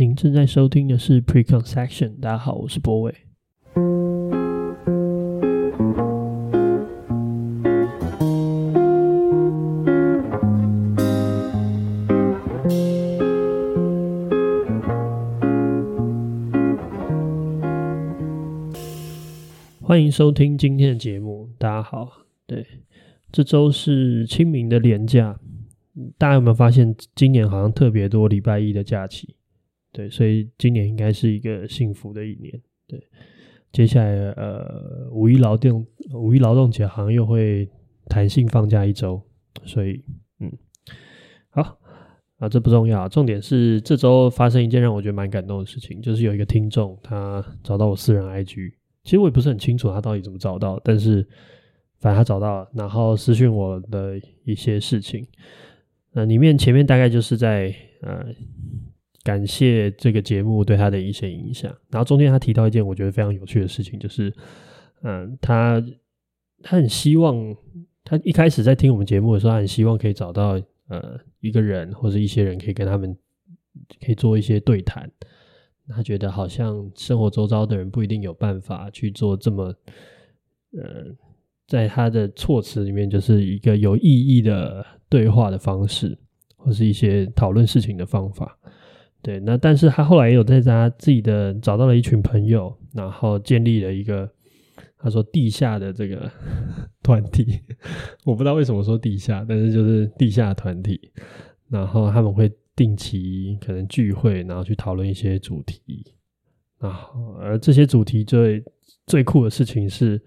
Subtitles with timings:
[0.00, 2.20] 您正在收听的是 Preconception。
[2.20, 3.12] 大家好，我是博伟。
[19.82, 21.50] 欢迎收听今天的节目。
[21.58, 22.08] 大家好，
[22.46, 22.64] 对，
[23.32, 25.40] 这周是清明的连假。
[26.16, 29.34] 大家有没有发现，今年好像特别多礼拜一的假期？
[29.92, 32.60] 对，所以今年应该是一个幸福的一年。
[32.86, 33.02] 对，
[33.72, 37.68] 接下来呃，五一劳动五一劳动节好像又会
[38.06, 39.20] 弹性放假一周，
[39.64, 40.02] 所以
[40.40, 40.50] 嗯，
[41.50, 41.78] 好
[42.38, 48.72] 啊，这不重要，重点是这周发生一件让我觉得蛮感动的事情，就是有一个听众他找到我私人 IG，
[49.04, 51.26] 其实我也不是很清楚他到底怎么找到，但是
[51.98, 55.26] 反正他找到了，然后私讯我的一些事情。
[56.12, 58.24] 那，里面前面大概就是在呃
[59.22, 64.32] 感谢这个节目对他的一些影响，然后中间他提到一件我觉得非常有趣的事情，就是
[65.02, 65.82] 嗯、他
[66.62, 67.56] 他很希望
[68.04, 73.16] 他一开始在听我们节目的时候，他很希望可以找到呃一个人或者一些人可以跟他们
[74.04, 75.10] 可以做一些对谈，
[75.88, 79.74] 他觉得好像生活周遭的人不一定有办法去做这么
[80.72, 81.14] 呃。
[81.68, 86.16] 在他的措辞里面，就是一个有意义的对话的方式，
[86.56, 88.58] 或是一些讨论事情的方法。
[89.22, 94.30] 对，那但是他后来也有在他自己的找到了一群朋友，然后建立了一个
[94.98, 96.30] 他说地下的这个
[97.02, 97.60] 团体。
[98.24, 101.12] 我不知道为什么说地下，但是就是地下团体。
[101.68, 106.04] 然后他们会定期可能聚会，然后去讨论一些主题。
[106.78, 108.62] 然后而这些主题最
[109.06, 110.20] 最酷的事情是。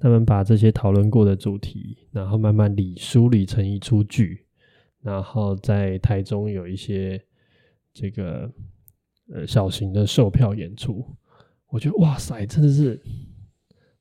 [0.00, 4.44] 他们把这些讨论过的主题，然后慢慢理梳理成一出剧，
[5.02, 7.20] 然后在台中有一些
[8.00, 8.50] 这个
[9.32, 11.04] 呃小型的售票演出。
[11.68, 13.00] 我觉得哇塞，真的是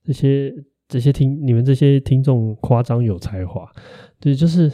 [0.04, 0.54] 这些
[0.88, 3.70] 这些听你们这些听众夸张有才华，
[4.20, 4.72] 对，就是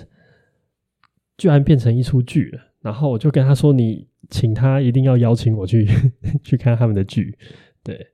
[1.38, 2.60] 居然变成一出剧了。
[2.82, 5.88] 然后我就跟他说：“你请他一定要邀请我去
[6.44, 7.38] 去看他们的剧。”
[7.82, 8.08] 对。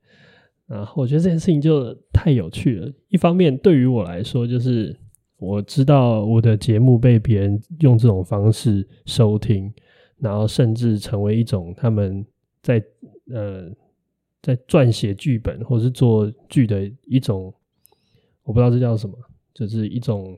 [0.68, 2.94] 然后我觉得这件事情就太有趣了。
[3.08, 4.96] 一方面，对于我来说，就是
[5.40, 9.74] 我知道我的节目被别人用这种方式收听，
[10.20, 12.26] 然后甚至成为一种他们
[12.62, 12.84] 在
[13.32, 13.70] 呃
[14.42, 17.54] 在撰写剧本或者是做剧的一种，
[18.44, 19.18] 我不知道这叫什么，
[19.54, 20.38] 就是一种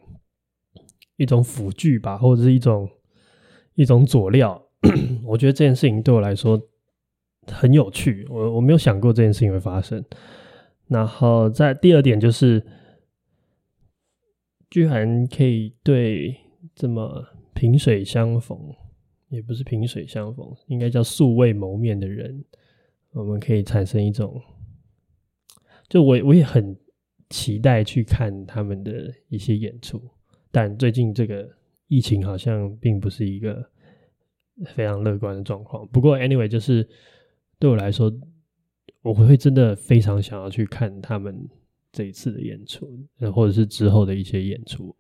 [1.18, 2.90] 一种辅具吧，或者是一种
[3.76, 4.62] 一种佐料。
[5.26, 6.62] 我觉得这件事情对我来说。
[7.48, 10.06] 很有趣，我我没有想过这件事情会发生。
[10.88, 12.64] 然后在第二点就是，
[14.70, 16.38] 居然可以对
[16.76, 17.26] 这么
[17.56, 18.56] 萍水相逢，
[19.32, 22.46] 也不是萍水相逢，应该叫素未谋面的人，
[23.14, 24.40] 我们可以产生一种，
[25.90, 26.78] 就我我也很
[27.32, 30.00] 期待去看他们的一些演出，
[30.52, 31.50] 但最近这个
[31.88, 33.68] 疫情好像并不是一个
[34.76, 35.88] 非常乐观的状况。
[35.88, 36.88] 不过 anyway 就是。
[37.62, 38.12] 对我来说，
[39.04, 41.48] 我会真的非常想要去看他们
[41.92, 44.96] 这一次的演出，或者是之后的一些演出。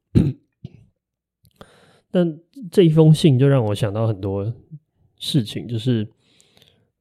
[2.12, 2.40] 但
[2.70, 4.54] 这一封信就让我想到很多
[5.18, 6.08] 事情，就是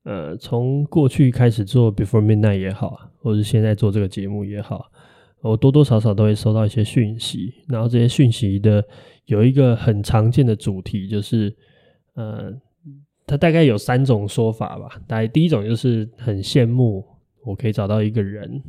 [0.05, 4.91] 呃，从过去开始做 Before Midnight 也好，或者是现在做这个节目也好，
[5.43, 8.85] 我多多少少都会收到一些讯息，然后这些讯息的
[9.27, 11.55] 有一个很常见的主题，就是
[12.15, 12.53] 呃。
[13.27, 15.01] 他大概有三种说法吧。
[15.07, 17.07] 大概第一种就是很羡慕
[17.45, 18.61] 我可以找到一个人，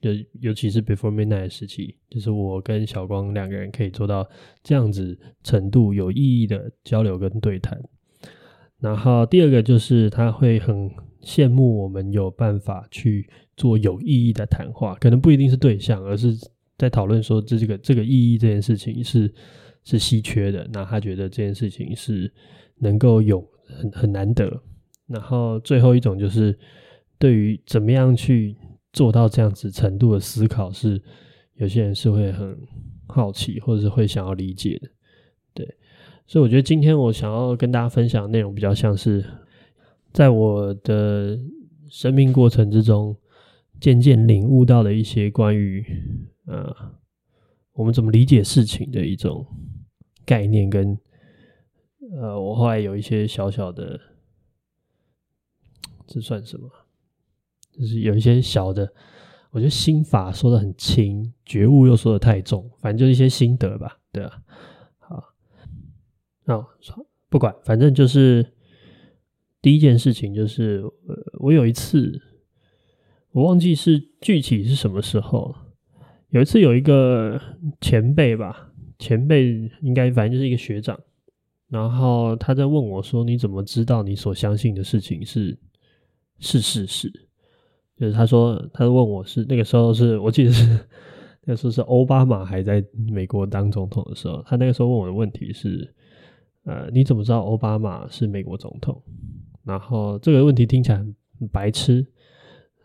[0.00, 0.10] 就
[0.40, 4.28] 尤其是 Before Midnight 的时期，就是我跟小光两个人可以做到
[4.62, 7.80] 这样子程度有意义的交流跟对谈。
[8.80, 10.90] 然后第二个就是他会很
[11.22, 16.34] 羡慕我们有办法去做有意义的谈话，可能不一定是对象，而是
[16.76, 19.32] 在讨论说这这个这个意义这件事情是
[19.84, 20.68] 是稀缺的。
[20.72, 22.32] 那他觉得这件事情是
[22.78, 23.46] 能够有。
[23.70, 24.50] 很很难得，
[25.06, 26.58] 然后最后一种就是
[27.18, 28.56] 对于怎么样去
[28.98, 31.00] 做到这样子程度的思考，是
[31.54, 32.58] 有些人是会很
[33.06, 34.88] 好奇，或者是会想要理解的，
[35.54, 35.76] 对。
[36.26, 39.24] 所以我觉得今天我想要跟大家分享的内容，比较像是
[40.12, 41.38] 在我的
[41.88, 43.16] 生命过程之中，
[43.80, 45.86] 渐渐领悟到的一些关于
[46.46, 46.74] 呃
[47.74, 49.46] 我们怎么理解事情的一种
[50.26, 50.98] 概念跟。
[52.20, 54.00] 呃，我后来有一些小小的，
[56.04, 56.68] 这算什么？
[57.78, 58.90] 就是有一些小的，
[59.50, 64.42] 我觉得心法说的很轻，觉悟又说的太重，反正就是一些心得吧，对啊。
[64.98, 65.22] 好，
[66.44, 66.66] 那
[67.28, 68.44] 不管，反正就是
[69.62, 72.20] 第一件事情就是，呃，我有一次，
[73.32, 75.54] 我忘记是具体是什么时候，
[76.30, 77.40] 有一次有一个
[77.80, 80.98] 前辈吧，前辈应该反正就是一个学长，
[81.68, 85.58] 然后他在问我说：“你怎么知道你所相信的事情是
[86.38, 87.12] 是事实？”
[87.98, 90.64] 就是他说，他问我是那个时候是我记得是
[91.44, 95.92] 那个时候是欧巴马还在美国当总统的时候，他那个时候问我的问题是
[96.64, 99.02] ：“呃，你怎么知道欧巴马是美国总统？”
[99.64, 102.06] 然后这个问题听起来很白痴，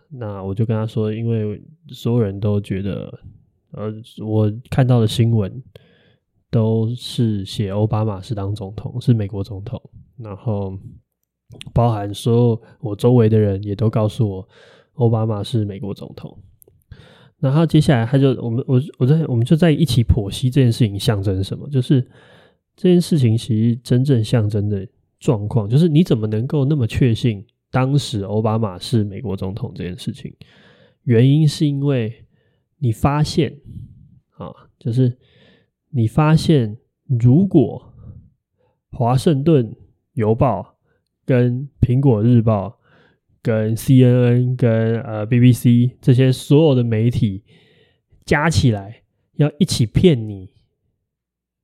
[0.09, 3.19] 那我就跟他说，因为所有人都觉得，
[3.71, 3.93] 呃，
[4.25, 5.63] 我看到的新闻
[6.49, 9.81] 都是写奥巴马是当总统，是美国总统，
[10.17, 10.77] 然后
[11.73, 14.47] 包含所有我周围的人也都告诉我，
[14.93, 16.37] 奥巴马是美国总统。
[17.39, 22.01] 然后接下来他就我们我我在我们就在一起剖析这件事情象征什么，就是
[22.75, 24.87] 这件事情其实真正象征的。
[25.19, 30.35] 状况就是你怎么能够那么确信当时奥巴马是美国总统这件事情？
[31.03, 32.25] 原因是因为
[32.79, 33.57] 你发现
[34.31, 35.17] 啊，就是
[35.91, 37.93] 你发现如果
[38.91, 39.73] 华盛顿
[40.11, 40.75] 邮报
[41.25, 42.77] 跟苹果日报
[43.43, 47.43] 跟 CNN 跟呃 BBC 这些所有的媒体
[48.25, 49.03] 加起来
[49.33, 50.49] 要一起骗你，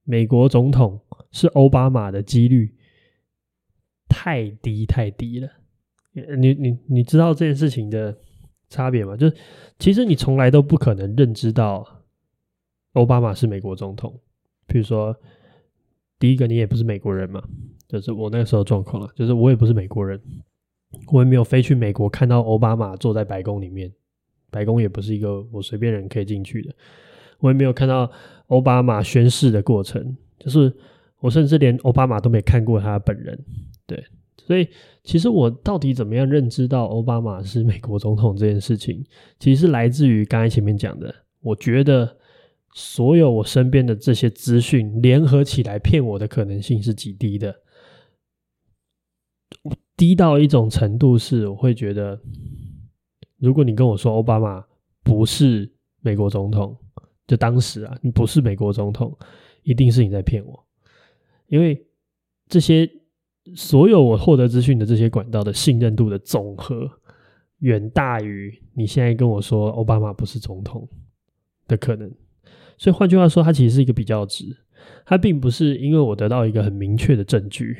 [0.04, 2.76] 美国总统是奥巴马的几率。
[4.12, 5.48] 太低太低了，
[6.36, 8.18] 你你你知道这件事情的
[8.68, 9.16] 差别吗？
[9.16, 9.36] 就是
[9.78, 12.04] 其实你从来都不可能认知到
[12.94, 14.20] 奥巴马是美国总统。
[14.66, 15.16] 比如说，
[16.18, 17.42] 第一个你也不是美国人嘛，
[17.88, 20.20] 就是我那个时候状况了，就是我也不是美国人，
[21.12, 23.92] 我也没有飞去美国看到奥巴马坐在白宫里面，
[24.50, 26.74] 白宫也不是一个我随便人可以进去的，
[27.40, 28.10] 我也没有看到
[28.48, 30.74] 奥巴马宣誓的过程，就是
[31.20, 33.40] 我甚至连奥巴马都没看过他本人。
[33.86, 34.04] 对，
[34.38, 34.68] 所以
[35.04, 39.06] 其实我到底怎么样认知到奥巴马是美国总统这件事情，
[39.40, 41.14] 其实是来自于刚才前面讲的。
[41.42, 42.18] 我觉得
[42.74, 47.56] 所有我身边的这些资讯联合起来骗我的可能性是极低的，
[50.00, 52.18] 低到一种程度是我会觉得，
[53.38, 54.64] 如果你跟我说奥巴马
[55.04, 55.70] 不是
[56.00, 56.74] 美国总统，
[57.28, 59.18] 就当时啊，你不是美国总统，
[59.64, 60.66] 一定是你在骗我，
[61.48, 61.86] 因为
[62.48, 62.90] 这些。
[63.56, 66.88] 所有我获得资讯的这些管道的信任度的总和，
[67.60, 70.88] 远大于你现在跟我说奥巴马不是总统
[71.68, 72.12] 的可能。
[72.78, 74.56] 所以换句话说，它其实是一个比较值。
[75.04, 77.76] 它并不是因为我得到一个很明确的证据，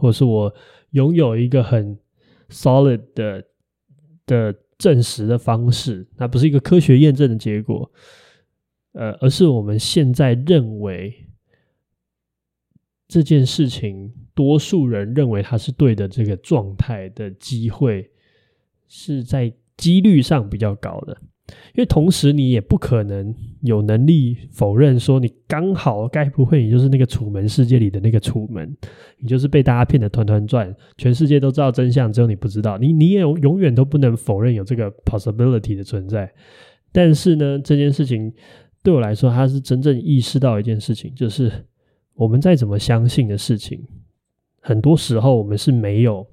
[0.00, 0.52] 或者是我
[0.90, 1.96] 拥有一个很
[2.48, 3.44] solid 的
[4.26, 7.92] 的证实的方式，那不是一个科学验证的结果。
[8.92, 11.26] 呃，而是我们现在认为
[13.06, 14.12] 这件事情。
[14.32, 18.10] 多数人认为他是对的，这个状态的机会
[18.88, 21.20] 是在几率上比较高的，
[21.74, 28.76] 因为同时你也不可能有能力否认说你刚好该不会你就是那个楚门世界里的那个楚门，
[29.18, 36.32] 你就是被大家骗得团团转，全世界都知道真相，只有你不知道，你你也永远都不能否认有这个 possibility 的存在。
[36.92, 38.32] 但是呢，这件事情
[38.82, 41.52] 对我来说，它是真正意识到一件事情，就是
[42.14, 43.80] 我们再怎么相信的事情。
[44.60, 46.26] 很多时候，我们是没有，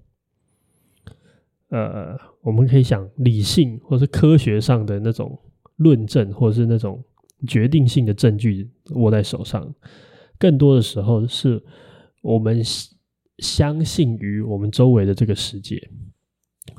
[1.69, 2.17] 呃，
[2.47, 5.37] 我们可以想理性或是科学上的那种
[5.75, 7.03] 论证，或者是那种
[7.45, 9.75] 决定性的证据握在手上。
[10.39, 11.61] 更多的时候，是
[12.21, 12.61] 我们
[13.39, 15.77] 相信于我们周围的这个世界。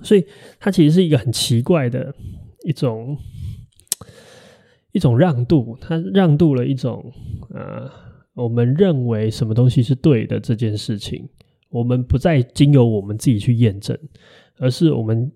[0.02, 0.24] 所以，
[0.58, 2.14] 它其实是一个很奇怪的
[2.64, 3.18] 一种
[4.92, 7.12] 一种让渡，它让渡了一种
[7.50, 7.90] 呃。
[8.32, 11.28] 我们认为什么东西是对的这件事情，
[11.68, 13.98] 我们不再经由我们自己去验证，
[14.56, 15.30] 而是我们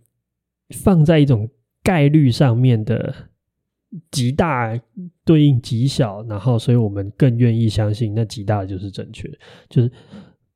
[0.73, 1.49] 放在一种
[1.83, 3.15] 概率上面的
[4.11, 4.81] 极大
[5.25, 9.31] 对应极小，然后所以我们更愿意相信那极大就是正确，
[9.69, 9.91] 就是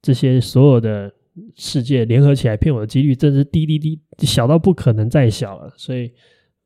[0.01, 1.13] 这些所有的
[1.55, 5.73] 世界联合起来骗我的几率，真是滴滴滴小到不可能再小了。
[5.77, 6.11] 所以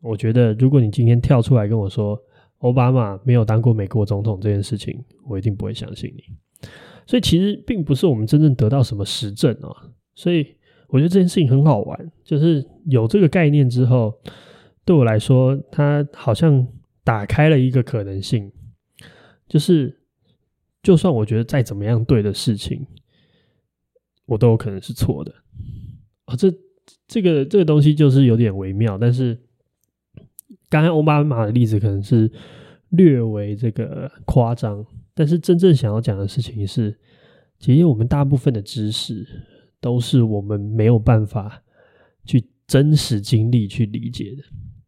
[0.01, 2.17] 我觉得，如果你今天跳出来跟我说，
[2.59, 6.69] 奥巴马没有当过美国总统这件事情，我一定不会相信你。
[7.07, 9.91] 所以其实并不是我们真正得到什么实证啊。
[10.15, 10.47] 所以
[10.91, 14.13] 我觉得这件事情很好玩，就是有这个概念之后，
[14.85, 16.67] 对我来说，它好像
[17.03, 18.53] 打开了一个可能性，
[19.49, 20.01] 就是
[20.83, 22.87] 就算我觉得再怎么样对的事情，
[24.27, 25.35] 我都有可能是错的。
[26.27, 26.53] 啊，这
[27.07, 29.39] 这个这个东西就是有点微妙，但是。
[30.69, 32.31] 刚才奥巴马的例子可能是
[32.91, 36.97] 略为这个夸张，但是真正想要讲的事情是，
[37.59, 39.27] 其实我们大部分的知识
[39.81, 41.63] 都是我们没有办法
[42.25, 44.43] 去真实经历去理解的，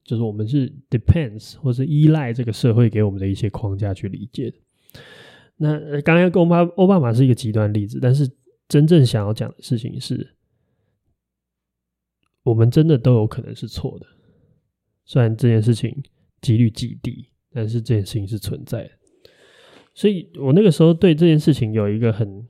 [0.04, 4.56] 就是我们是 depends 或是依赖这个社会给我们的一些框架去理解的。
[5.56, 8.30] 那刚刚跟欧巴奥巴马是一个极端例子，但是
[8.68, 10.34] 真正想要讲的事情是，
[12.42, 14.06] 我们真的都有可能是错的，
[15.04, 16.02] 虽然这件事情
[16.40, 18.90] 几率极低，但是这件事情是存在的。
[19.94, 22.46] 所以我那个时候对这件事情有一个很，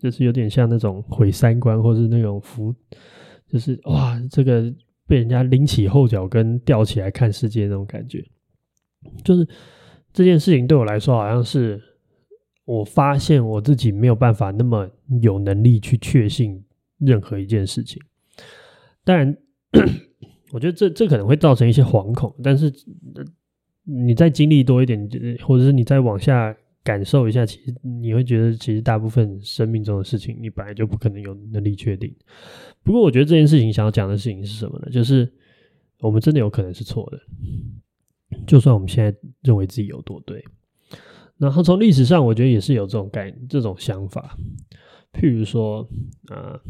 [0.00, 2.74] 就是有点像那种毁三观，或是那种浮，
[3.46, 4.72] 就是哇，这个
[5.06, 8.24] 被人家拎起后脚跟吊起来看世界那种感觉。
[9.22, 9.46] 就是
[10.12, 11.80] 这件事情对我来说，好像是
[12.64, 14.88] 我发现我自己没有办法那么
[15.20, 16.64] 有能力去确信
[16.98, 18.00] 任何一件事情。
[19.04, 19.36] 当然，
[20.52, 22.72] 我觉得这这可能会造成一些惶恐，但是。
[23.82, 25.08] 你再经历多一点，
[25.42, 32.14] 或者是你再往下感受一下，其实你会觉得，其实大部分生命中的事情，你本来就不可能有能力确定。
[32.82, 34.90] 不过，我觉得这件事情想要讲的事情是什么呢？
[34.90, 35.30] 就是
[36.00, 37.20] 我们真的有可能是错的，
[38.46, 40.44] 就算我们现在认为自己有多对。
[41.38, 44.36] 然后从历史上，我觉得也是有这种概、这种想法。
[45.12, 45.88] 譬如说，
[46.28, 46.60] 啊，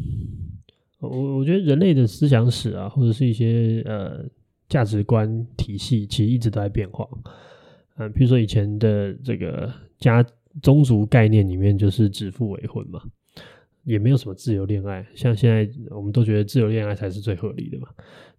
[0.99, 4.25] 我我觉得人类的思想史啊，或者是一些呃。
[4.69, 7.05] 价值观体系其实一直都在变化，
[7.97, 9.69] 嗯，比如说以前的这个
[10.01, 10.25] 家
[10.61, 13.01] 宗族概念里面就是指腹为婚嘛，
[13.85, 17.87] 也没有什么自由恋爱，像现在我们都觉得自由恋爱才是最合理的嘛。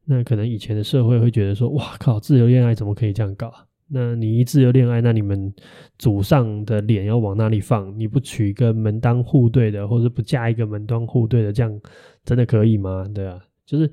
[0.05, 3.51] 那可能以前的社会会觉得说，哇靠，自由恋爱怎么可以这样搞？
[3.89, 5.51] 那你一自由恋爱，那你们
[5.97, 7.99] 祖上的脸要往哪里放？
[7.99, 11.81] 你不娶一个门当户对的，或者不嫁一个门当户对的，这样
[12.25, 13.09] 真的可以吗？
[13.15, 13.91] 对啊，就是。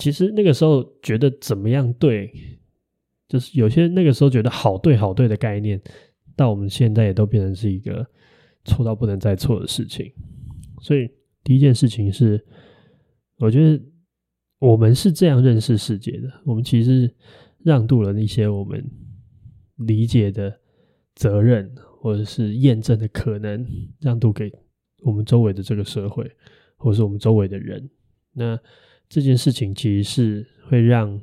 [0.00, 2.32] 其实那个时候觉得怎么样对，
[3.28, 5.82] 就是有些那个时候觉得好对好对的概念，
[6.38, 8.06] 到我们现在也都变成是一个
[8.64, 10.12] 错到不能再错的事情。
[10.80, 11.10] 所以
[11.42, 12.46] 第一件事情是，
[13.38, 13.82] 我觉得
[14.60, 17.12] 我们是这样认识世界的，我们其实
[17.64, 18.88] 让渡了一些我们
[19.78, 20.60] 理解的
[21.16, 23.66] 责任，或者是验证的可能，
[24.00, 24.48] 让渡给
[25.02, 26.30] 我们周围的这个社会，
[26.76, 27.90] 或者是我们周围的人。
[28.32, 28.56] 那
[29.08, 31.20] 这件事情其实是会让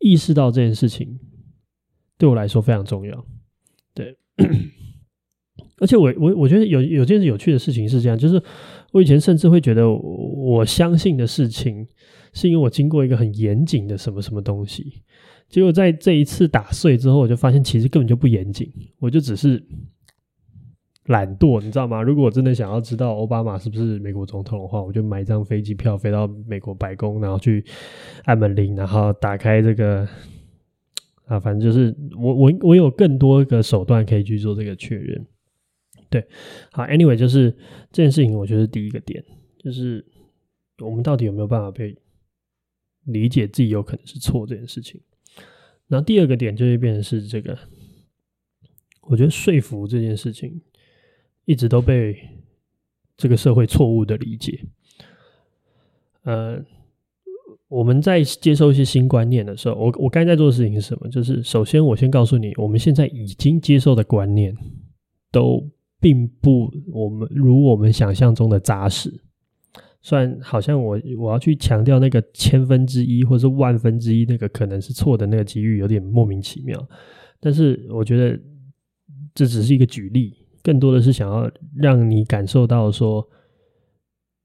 [0.00, 1.20] 意识到这件事情
[2.16, 3.26] 对我来说非常重要，
[5.80, 8.42] 而且我我我觉得有有件有趣的事情是这样，就是
[8.92, 11.86] 我以前甚至会觉得我相信的事情
[12.32, 15.02] 是因为我经过一个很严谨的什么什么东西，
[15.48, 19.64] 结果在这一次打碎之后，我就发现其实根本就不严谨，我就只是。
[21.08, 22.02] 懒惰，你知道吗？
[22.02, 27.64] 如果我真的想要知道奥巴马是不是美国总统的话，我就买一张飞机票飞到美国白宫，然后去
[28.26, 30.06] 按门铃，然后打开这个
[31.28, 35.24] 啊，反正就是我我我有更多个手段可以去做这个确认。
[36.10, 36.26] 对，
[36.72, 37.50] 好，anyway，就是
[37.92, 39.24] 这件事情，我觉得第一个点
[39.58, 40.04] 就是
[40.78, 41.96] 我们到底有没有办法被
[43.04, 45.00] 理解自己有可能是错这件事情。
[45.86, 47.56] 然后第二个点就会变成是这个，
[49.02, 50.60] 我觉得说服这件事情。
[51.44, 52.28] 一直都被
[53.16, 54.66] 这个社会错误的理解。
[56.24, 56.62] 呃，
[57.68, 61.08] 我们在接受一些新观念的时候，我我刚才在做的事情是什么？
[61.08, 64.56] 就是首先，我先告诉你，我们现在已经接受的观念
[65.30, 65.62] 都
[66.00, 69.12] 并不我们如我们想象中的扎实。
[70.00, 76.88] 虽然好像我我要去强调那个千分之一或是万分之一那个可能是错的那个机遇有点莫名其妙，
[77.40, 78.38] 但是我觉得
[79.34, 80.34] 这只是一个举例。
[80.60, 83.26] 更多的是想要让你感受到说，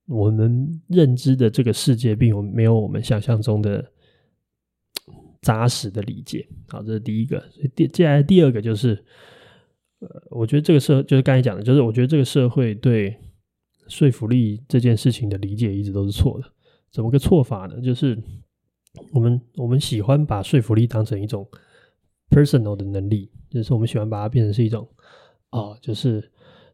[0.06, 3.86] 我们认知的这个世界并没有我们想象中的
[5.42, 6.48] 扎实的理解。
[6.68, 7.44] 好，这是第一个。
[7.76, 9.04] 第接下来第二个就是，
[10.00, 13.16] 呃，我觉得这个社就是刚才讲的，就是我觉得这个社会对
[13.88, 16.48] 说服力这件事情的理解一直都是错的。
[16.92, 17.82] 怎么个错法呢？
[17.82, 18.22] 就是
[19.12, 21.48] 我们我们喜欢把说服力当成一种
[22.30, 24.88] personal 的能力，就是我们喜欢把它变成是一种。
[25.52, 26.32] 哦，就是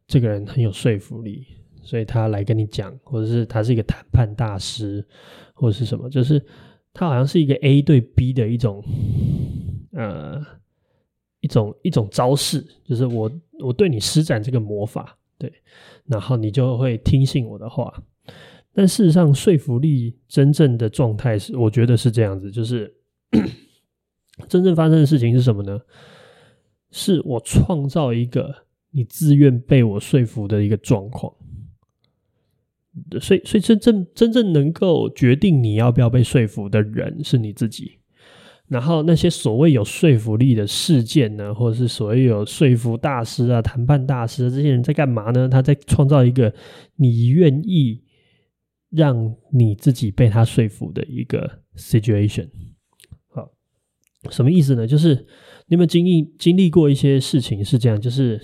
[0.07, 1.45] 这个人很有说服力，
[1.81, 5.05] 所以他来跟你讲，或者是他是一个谈判大师，
[5.53, 6.43] 或者是什么，就是
[6.93, 8.83] 他好像是一个 A 对 B 的一种，
[9.93, 10.43] 呃，
[11.39, 15.51] 一种一种招式，就是我我对你施展这个魔法，对，
[16.05, 17.93] 然后你就会听信我的话。
[18.73, 22.93] 但事实上，说服力真正的状态是，我觉得是这样子，就是
[24.47, 25.79] 真正发生的事情是什么呢？
[26.91, 28.67] 是我创造一个。
[28.91, 31.31] 你自愿被我说服的一个状况，
[33.21, 37.97] 所以，所以真正真正能够决定你要不要被说服的人是你自己。
[38.67, 45.49] 然后那些所谓有说服力的事件呢，或者是所谓有说服大师啊、谈判大师，这些人在干嘛呢？
[45.49, 46.53] 他在创造一个
[46.95, 48.03] 你愿意
[48.91, 52.47] 让你自己被他说服的一个 situation。
[53.29, 53.51] 好，
[54.29, 54.85] 什么意思呢？
[54.85, 55.15] 就是
[55.65, 57.99] 你有没有经历经历过一些事情是这样？
[57.99, 58.39] 就是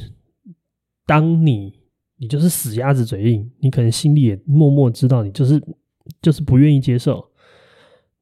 [1.06, 1.72] 当你
[2.18, 5.62] 你就是死鸭子嘴硬，你可能心里也默默知道你就是
[6.22, 7.30] 就是不愿意接受。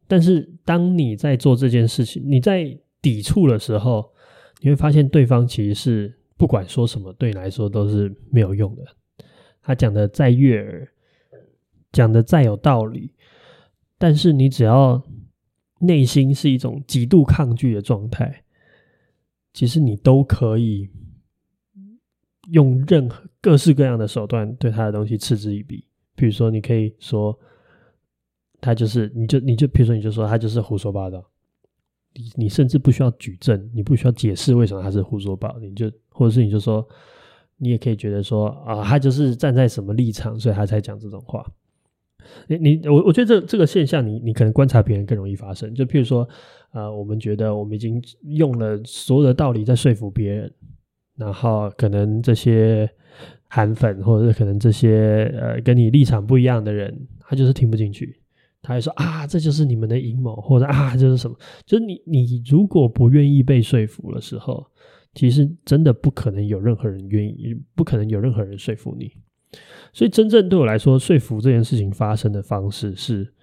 [0.08, 4.12] 但是，当你在做这件事情，你在抵触的时候，
[4.62, 8.84] 你会发现对方其实是不管说什么，对你来说都是没有用的。
[9.62, 10.88] 他讲的再悦耳，
[11.92, 13.14] 讲的再有道理，
[13.98, 15.02] 但是你只要
[15.80, 18.44] 内心是一种极度抗拒的状态，
[19.54, 20.90] 其实你都可以
[22.52, 25.86] 用任何各式各样的手段对他的东西嗤之以鼻。
[26.16, 27.38] 比如说，你可以说。
[28.66, 31.22] 他就是，你就你就，比如说，你就说他就是胡说八道，
[32.14, 36.88] 你你甚至不需要举证，你不需要解释为什么他是胡说八道，你就或者是你就说，
[37.58, 41.46] 你也可以觉得说啊，他就是站在什么立场，所以他才讲这种话。
[42.48, 45.76] 你你我我觉得这这个现象你，你可能观察别人更容易发生。
[45.76, 46.26] 就譬如说，
[46.72, 50.54] 呃，我们觉得我们已经用了所有的道理在说服别人，
[51.16, 52.90] 然后可能这些
[53.48, 58.20] 韩粉或者是可能这些呃跟你立场不一样的人，他就是听不进去。
[58.62, 61.38] 他还说啊，这就是你们的阴谋，或者啊，这是什么？
[61.66, 64.66] 就是你，你如果不愿意被说服的时候，
[65.14, 69.12] 其实真的不可能有任何人愿意，不可能有任何人说服你。
[69.92, 73.34] 所以，真正对我来说，说服这件事情发生的方式是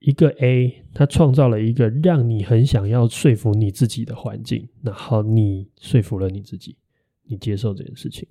[0.00, 6.76] 一个 A，他创造了一个让你很想要说服你自己的环境，然后你说服了你自己，
[7.24, 8.28] 你接受这件事情。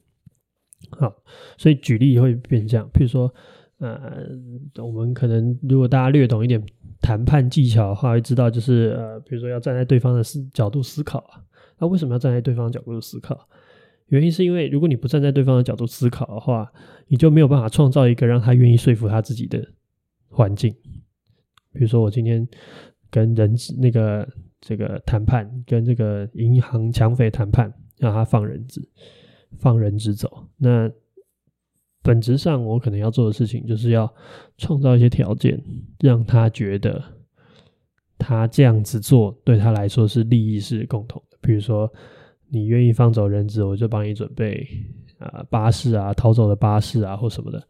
[0.92, 1.16] 好，
[1.58, 3.34] 所以举例会变这样，譬如说。
[3.82, 4.28] 呃，
[4.84, 6.62] 我们可能如果大家略懂一点
[7.00, 11.42] 谈判技巧的话，会知道就是呃，比如说要站在对方的思角度思考啊。
[11.78, 13.48] 那为什么要站在对方的角度思考？
[14.08, 16.70] 原因是因为如果你不站在对方的角度思考的话，
[17.08, 19.66] 你就没有办法创造一个让他愿意说服他自己的
[20.28, 20.76] 环境。
[21.74, 22.48] 比如说我今天
[23.10, 24.28] 跟人质那个
[24.62, 28.82] 这个谈判，跟这个银行抢匪谈判，让他放人质，
[29.58, 30.90] 放人质走，那。
[32.02, 34.12] 本质上，我可能要做的事情就是要
[34.58, 35.62] 创造一些条件，
[36.00, 37.04] 让他觉得
[38.18, 41.38] 他这样子做对他来说是利益是共同的。
[41.42, 41.92] 比如说，
[42.48, 44.66] 你愿意放走人质，我就帮你准备
[45.20, 47.62] 啊巴士啊逃走的巴士啊或什么的。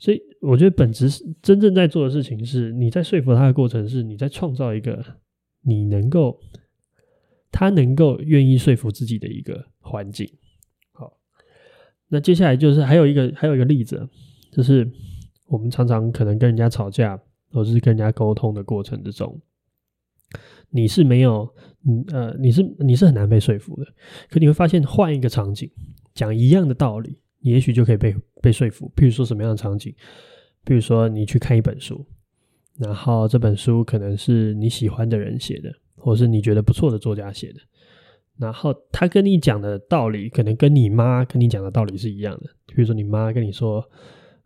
[0.00, 5.04] 所以，我觉得本质是真正在做的事情是，你在说服他的过程是你在创造一个
[5.60, 6.40] 你能够
[7.52, 10.26] 他能够愿意说服自己的一个环境。
[10.92, 11.12] 好
[12.08, 14.08] 那接下来就是还有一个还有一个例子，
[14.50, 14.90] 就是
[15.46, 19.38] 我们常常可能跟人家吵架，或者是跟人家沟通的过程之中，
[20.70, 21.46] 你是没有，
[21.86, 23.84] 嗯呃，你是你是很难被说服的。
[24.30, 25.70] 可你会发现，换一个场景，
[26.14, 28.90] 讲一样的道理，也许就可以被被说服。
[28.96, 29.94] 譬如说什么样的场景？
[30.64, 32.04] 譬如说你去看一本书，
[32.78, 37.60] 然后这本书可能是你喜欢的人写的，或是你觉得不错的作家写的。
[38.38, 42.50] 然后他跟你讲的道理，可能跟你妈跟你讲的道理是一样的。
[42.66, 43.80] 比如说，你妈跟你说，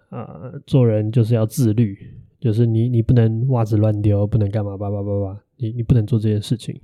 [0.08, 1.96] 啊、呃，做人就是要自律，
[2.40, 6.80] 就是你你不能袜子乱丢，不能干嘛，叭叭叭叭，你你不能做这件事情。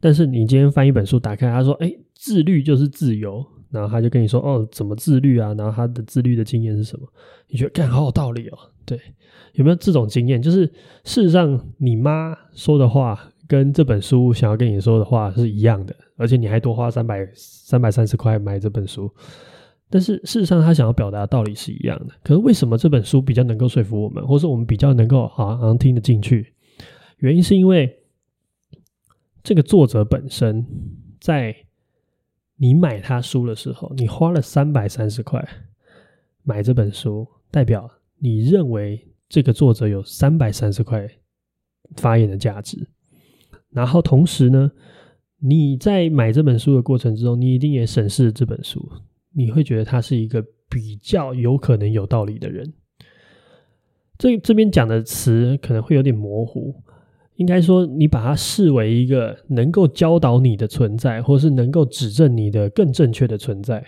[0.00, 3.44] 但是你今天翻一本书，打开，他说，哎，自律就是自由。
[3.72, 5.52] 然后他就跟你说，哦，怎么自律啊？
[5.54, 7.08] 然后他的自律的经验是什么？
[7.48, 8.58] 你觉得，干，好有道理哦。
[8.84, 9.00] 对，
[9.54, 10.40] 有没有这种经验？
[10.40, 10.66] 就是
[11.02, 13.28] 事实上，你妈说的话。
[13.48, 19.12] 跟这本书想要跟你说的话是一样的，而且你还多花三百三百三十块买这本书，
[19.90, 22.14] 但是事实上他想要表达的道理是一样的。
[22.24, 26.54] 可是为什么这本书比较能够说服我们，或是我们比较能够好像听得进去？
[27.18, 27.94] 原因是因为
[29.42, 30.64] 这个作者本身
[31.20, 31.54] 在
[32.62, 35.44] 你买他书的时候，你花了三百三十块
[36.44, 41.04] 买这本书，代表你认为这个作者有三百三十块
[41.96, 42.88] 发言的价值。
[43.70, 44.70] 然后同时呢，
[45.40, 48.88] 你在买这本书的过程之中，你一定也审视这本书，
[49.34, 52.72] 你会觉得他是一个比较有可能有道理的人。
[54.16, 56.72] 这这边讲的词可能会有点模糊，
[57.36, 63.84] 应该说你把它视为一个能够教导你的存在，或是能够指正你的更正确的存在。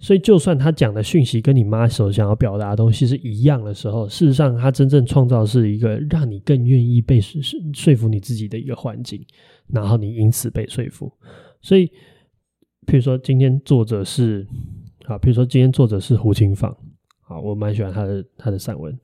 [0.00, 9.20] 所以，就算他讲的讯息跟你妈所想要表达的东西是一样的时候，事实上，他真正创造是一个让你更愿意被说服你自己的一个环境，
[9.66, 11.12] 然后你因此被说服。
[11.60, 11.86] 所以，
[12.86, 14.46] 譬如说，今天作者是
[15.06, 16.70] 啊，譬如说今天作者是胡青芳，
[17.22, 18.96] 啊，我蛮喜欢他的他的散文。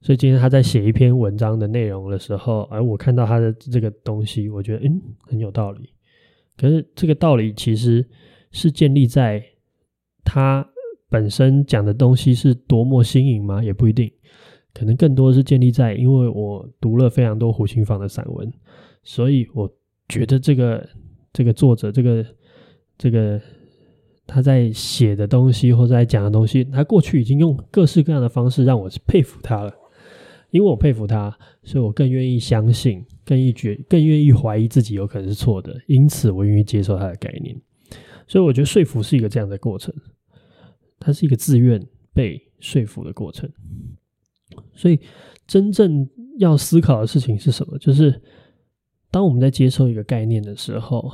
[0.00, 5.92] 所以今天他在写一篇文章的内容的时候，而我看到他的这个东西，我觉得嗯很有道理。
[6.56, 8.04] 可是这个道理其实
[8.52, 9.44] 是建立在
[10.24, 10.66] 他
[11.08, 13.62] 本身讲的东西是多么新颖吗？
[13.62, 14.10] 也不一定，
[14.72, 18.52] 可能更多是建立在因为我读了非常多胡青芳的散文，
[19.02, 19.68] 所以我
[20.08, 20.88] 觉得这个
[21.32, 22.24] 这个作者这个
[22.96, 23.40] 这个
[24.26, 29.74] 他在写的东西或者在讲的东西，他过去已经用各式各样的方式让我佩服他了。
[30.50, 35.78] 因为我佩服他，所以我更愿意相信，更愿意觉，更愿意怀疑自己有可能是错的。
[35.86, 37.54] 因此，我愿意接受他的概念。
[38.26, 39.94] 所以，我觉得说服是一个这样的过程，
[40.98, 43.50] 它是一个自愿被说服的过程。
[44.74, 44.98] 所以，
[45.46, 46.08] 真正
[46.38, 47.76] 要思考的事情是什么？
[47.78, 48.22] 就是
[49.10, 51.12] 当我们在接受一个概念的时候，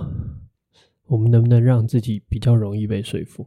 [1.06, 3.44] 我们能不能让自己比较容易被说服？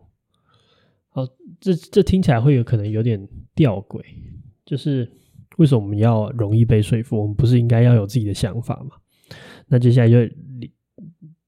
[1.10, 1.26] 好，
[1.62, 4.02] 这这听起来会有可能有点吊诡，
[4.66, 5.10] 就是。
[5.58, 7.20] 为什么我们要容易被说服？
[7.22, 8.96] 我们不是应该要有自己的想法吗？
[9.68, 10.18] 那接下来就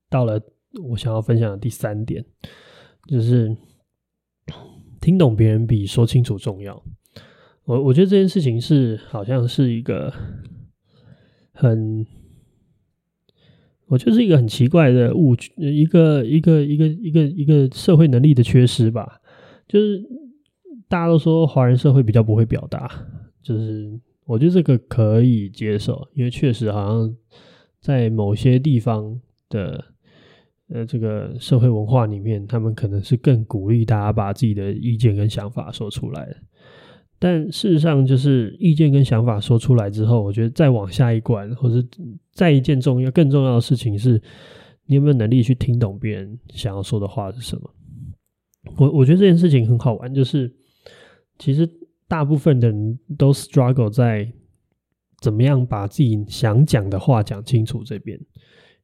[0.09, 0.41] 到了
[0.89, 2.23] 我想要分享的第三点，
[3.07, 3.55] 就是
[4.99, 6.83] 听懂别人比说清楚重要。
[7.63, 10.11] 我我觉得这件事情是好像是一个
[11.53, 12.05] 很，
[13.87, 19.21] 我觉得是一个很奇怪的误区，一个一个一个一个一个社会能力的缺失吧。
[19.67, 20.03] 就是
[20.87, 22.91] 大家都说华人社会比较不会表达。
[23.49, 27.15] 就是我觉得这个可以接受，因为确实好像
[27.79, 29.83] 在某些地方的
[30.67, 36.31] 呃这个社会文化里面，他们可能是更鼓励大家把自己的意见跟想法说出来。
[37.17, 41.83] 但事实上，就是意见跟想法说出来之后，我觉得再往下一关，或者
[42.31, 44.21] 再一件重要、更重要的事情是，
[44.85, 47.73] 你有没有能力去听懂别人想要说的话是什么？
[48.77, 50.53] 我我觉得这件事情很好玩，就是
[51.39, 51.67] 其实。
[52.09, 54.29] 大部分的人都 struggle 在
[55.21, 58.17] 怎么样把自己想讲的话讲清楚这边，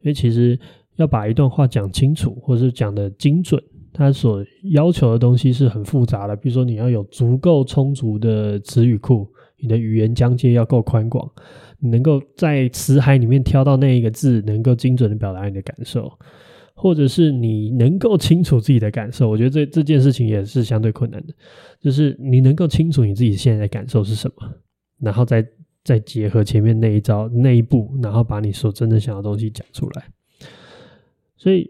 [0.02, 0.58] 因为其实
[0.96, 3.62] 要把一段话讲清楚，或是讲得精准，
[3.92, 6.36] 它所要求的东西是很复杂的。
[6.36, 11.30] 比如说，你要有足够充足的词语库，你的语言疆界要够宽广，
[11.80, 16.12] 你能够在词海里面挑到那一个字，能够精准的表达你的感受。
[16.78, 21.34] 或者是你能够清楚自己的感受，我觉得这这件事情也是相对困难的。
[21.80, 24.52] 就是你能够清楚你自己现在的感受是什么，
[25.00, 25.48] 然后再
[25.86, 30.06] 再结合前面那一招那一步，然后把你所真正想要的东西讲出来。
[31.38, 31.66] 所以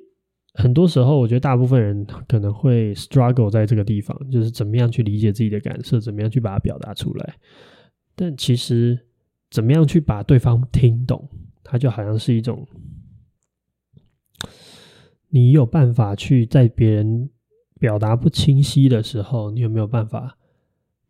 [0.55, 7.35] 很多时候，我觉得大部分人可能会 struggle 在这个地方，就是怎么样去理解自己的感受，怎么样去把它表达出来。
[8.15, 8.99] 但其实，
[9.51, 11.29] 怎么样去把对方听懂，
[11.63, 12.67] 它就好像是一种。
[15.35, 17.29] 你有办法去在别人
[17.77, 20.37] 表达不清晰的时候，你有没有办法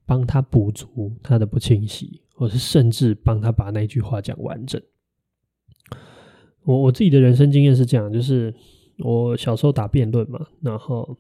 [0.03, 4.81] 帮他补足他的不清晰，或是甚至帮他把那句话讲完整？
[6.63, 8.51] 我我自己的人生经验是这样，就是
[8.97, 11.15] 我小时候打辩论嘛，然后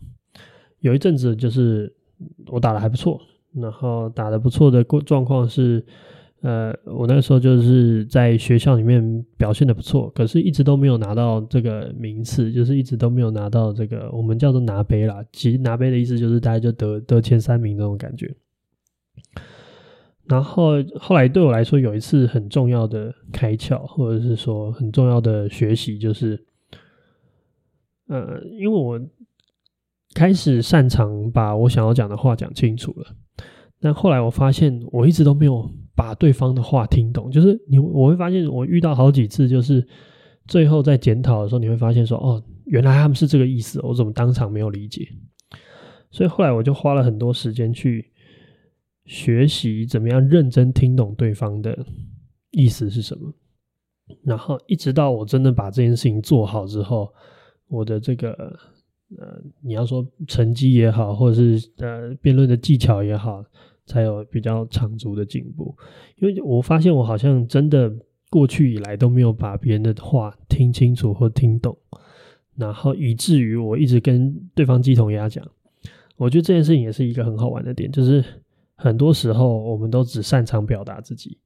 [0.79, 1.95] 有一阵子就是
[2.47, 3.21] 我打得还不错，
[3.53, 5.85] 然后打得不错的状况是。
[6.41, 15.25] 呃，我那个时候就是在学校里面表现的不错，可是一直都没有拿到这个名次，就是一直都没有拿到这个我们叫做拿杯啦。
[15.31, 18.31] 其实拿杯的意思就是大家就得得前三名那种感觉。
[20.25, 26.45] 然后后来对我来说有一次很重要的开窍，或者是说很重要的学习，就是
[28.07, 29.01] 呃，因为我
[30.13, 33.15] 开始擅长把我想要讲的话讲清楚了。
[33.79, 35.71] 但后来我发现我一直都没有。
[35.95, 39.87] 把对方的话听懂，就是你我会发现，我遇到好几次，就是
[40.45, 45.07] 最后在检讨的时候，你会发现说，哦，原来他们是这个意思，我怎么当场没有理解？
[46.11, 48.11] 所以后来我就花了很多时间去
[49.05, 51.85] 学习怎么样认真听懂对方的
[52.51, 53.33] 意思是什么，
[54.23, 57.13] 然后一直到我真的把这件事情做好之后，
[57.67, 58.31] 我的这个
[59.17, 63.43] 呃，你要说成绩也好，或者是呃辩论的技巧也好。
[63.85, 65.75] 才有比较长足的进步，
[66.17, 67.93] 因为我发现我好像真的
[68.31, 71.77] 过去以来都没有把别人的话听清楚或听懂，
[72.55, 75.47] 然后以至于我一直跟对方鸡同鸭讲。
[76.17, 78.23] 我觉得这件事情也是一个很好玩的点，就是
[78.75, 81.37] 很多时候我们都只擅长表达自己，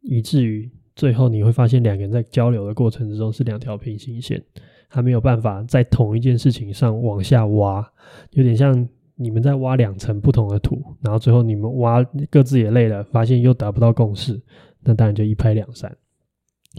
[0.00, 4.42] 以至于最后你会发现两个人在交流的过程之中是两条平行线，
[4.88, 7.88] 还没有办法在同一件事情上往下挖，
[8.32, 8.88] 有点像。
[9.16, 14.40] 你们在挖两层不同的土，然后最后你们挖各自也累了，发现又达不到共识，
[14.80, 15.96] 那当然就一拍两散。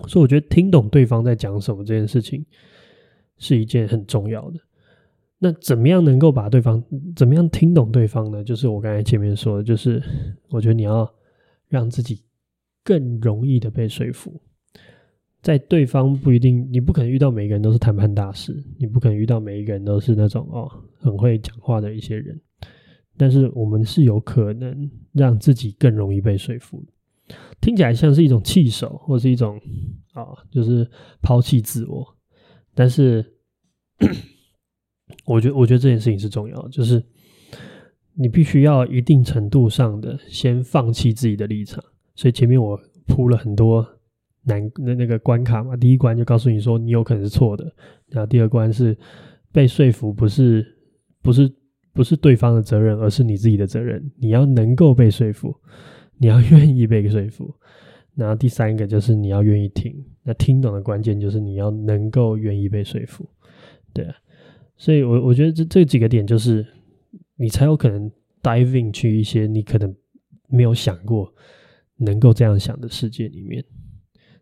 [0.07, 2.45] 所以我觉得听懂对方在讲什么这件事情
[3.37, 4.59] 是一件很重要的。
[5.37, 6.83] 那怎么样能够把对方
[7.15, 8.43] 怎么样听懂对方呢？
[8.43, 10.01] 就是我刚才前面说的，就是
[10.49, 11.09] 我觉得你要
[11.67, 12.23] 让自己
[12.83, 14.41] 更容易的被说服。
[15.45, 22.41] 在对方不一定，你不可能遇到每个人都是谈判大师，你不可能遇到每一个人都是那种哦很会讲话的一些人。
[23.15, 26.83] 但是我们是有可能让自己更容易被说服。
[27.61, 29.61] 听起来像是一种弃守，或是一种
[30.13, 30.89] 啊、就是
[31.21, 32.03] 抛弃自我。
[32.73, 33.23] 但是，
[35.25, 37.05] 我觉得，我觉得这件事情是重要的，就是
[38.15, 41.83] 你必须要一定程度上的先放弃自己的立场。
[42.15, 43.87] 所以前面我铺了很多
[44.45, 47.65] 难那那个关卡嘛，第一关就告诉你说你有可能是错的，
[48.07, 48.97] 然后第二关是
[49.51, 50.65] 被说服，不是
[51.21, 51.51] 不是
[51.93, 54.11] 不是对方的责任，而是你自己的责任。
[54.17, 55.53] 你要能够被说服，
[56.17, 57.53] 你要愿意被说服。
[58.13, 63.27] 然后第三个就是你要愿意听，那听懂的关键就是你要能够愿意被说服，
[63.91, 64.15] 对啊，
[64.77, 66.65] 所以我我觉得这这几个点就是
[67.35, 68.09] 你才有可能
[68.41, 69.93] diving 去一些你可能
[70.47, 71.29] 没有想过
[71.97, 73.61] 能够这样想的世界里面，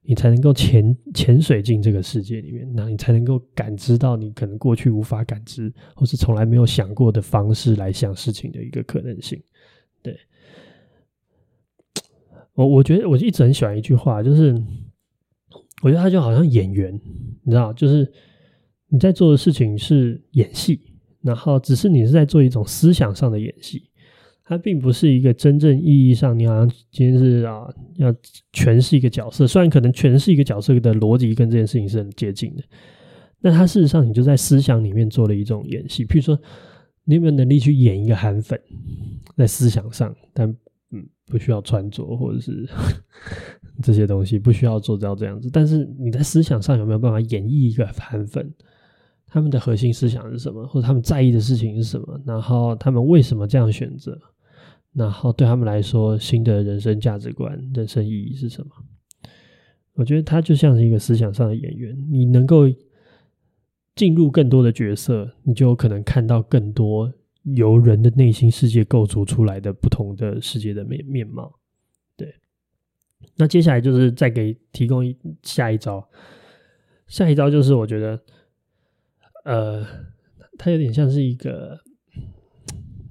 [0.06, 9.42] 你才能够潜潜水进这个世界里面，那你才能够感知到你可能过去无法感知或是从来没有想过的方式来想事情的一个可能性，
[10.02, 10.18] 对。
[12.56, 14.54] 我我觉得我一直很喜欢一句话，就是
[15.82, 16.94] 我觉得他就好像演员，
[17.42, 18.12] 你知道，就是
[18.90, 20.80] 你在做的事情是演戏，
[21.22, 23.90] 然后只是你是在做一种思想上的演戏，
[24.46, 28.14] 它并不是一个真正意义上你好像今天是啊要
[28.52, 32.64] 诠释一个角色，虽然可能诠释一个角色的逻辑跟这件事情是很接近的，
[33.42, 36.40] 但他事实上你就在思想里面做了一种演戏，譬如说
[37.06, 38.60] 你有没有能力去演一个韩粉，
[39.38, 40.56] 在思想上，但。
[40.96, 42.70] 嗯，不需要穿着或者是
[43.82, 45.50] 这些东西，不需要做到这样子。
[45.52, 48.54] 但是你在思想上有没有办法演绎一个韩粉？
[49.26, 50.68] 他们的核心思想是什么？
[50.68, 52.22] 或者他们在意的事情是什么？
[52.24, 54.16] 然后他们为什么这样选择？
[54.94, 58.72] 然后对他们来说，新的人生价值观、人生意义是什么？
[59.94, 61.96] 我觉得他就像是一个思想上的演员。
[62.12, 62.64] 你能够
[63.96, 67.14] 进入更多的角色，你就有可能看到更多。
[67.56, 71.54] 由人的内心世界构筑出来的不同的世界的面面貌，
[72.16, 72.34] 对。
[73.36, 75.04] 那接下来就是再给提供
[75.42, 76.08] 下一招，
[77.06, 78.18] 下一招就是我觉得，
[79.44, 79.86] 呃，
[80.58, 81.78] 它有点像是一个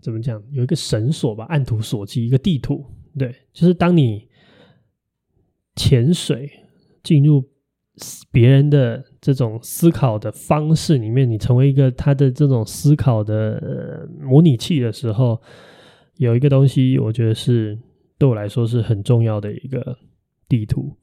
[0.02, 0.42] 怎么讲？
[0.50, 2.84] 有一个绳索吧，按图索骥，一个地图。
[3.18, 4.28] 对，就是当你
[5.74, 6.50] 潜水
[7.02, 7.42] 进入。
[8.30, 15.38] 别人的这种思考的方式里面，你成为一个他的这种思考的模拟器的时候，
[16.16, 17.78] 有一个东西，我觉得是
[18.16, 19.98] 对我来说是很重要的一个
[20.48, 20.96] 地图。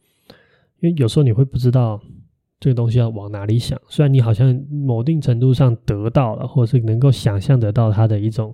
[0.80, 2.02] 因为有时候你会不知道
[2.60, 8.54] 这个东西要往哪里想，虽然你好像某定程度上得到了，或者是能够想象得到它的一种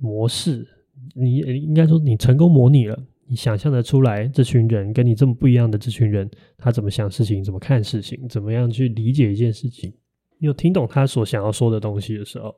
[0.00, 0.66] 模式，
[1.14, 3.06] 你应该说你成功模拟了。
[3.28, 9.92] 你想象的出来，这群人跟你这么不一样的这群人，他怎么想事情，怎么看事情，怎么样去理解一件事情？
[10.38, 12.54] 你有听懂他所想要说的东西的时候，